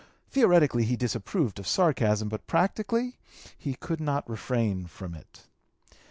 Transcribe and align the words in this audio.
Theoretically 0.31 0.83
he 0.85 0.95
disapproved 0.95 1.59
of 1.59 1.67
sarcasm, 1.67 2.27
but 2.27 2.47
practically 2.47 3.19
he 3.55 3.75
could 3.75 4.01
not 4.01 4.27
refrain 4.27 4.87
from 4.87 5.13
it. 5.13 5.43